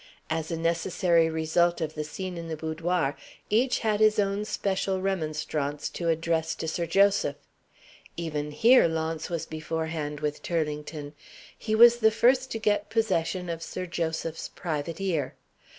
As 0.31 0.49
a 0.49 0.57
necessary 0.57 1.29
result 1.29 1.79
of 1.79 1.93
the 1.93 2.03
scene 2.03 2.35
in 2.35 2.47
the 2.47 2.57
boudoir, 2.57 3.15
each 3.51 3.81
had 3.81 3.99
his 3.99 4.17
own 4.17 4.45
special 4.45 4.99
remonstrance 4.99 5.89
to 5.89 6.09
address 6.09 6.55
to 6.55 6.67
Sir 6.67 6.87
Joseph. 6.87 7.35
Even 8.17 8.49
here, 8.49 8.87
Launce 8.87 9.29
was 9.29 9.45
beforehand 9.45 10.19
with 10.19 10.41
Turlington. 10.41 11.13
He 11.55 11.75
was 11.75 11.97
the 11.97 12.09
first 12.09 12.49
to 12.49 12.57
get 12.57 12.89
possession 12.89 13.47
of 13.47 13.61
Sir 13.61 13.85
Joseph's 13.85 14.49
private 14.49 14.99
ear. 14.99 15.35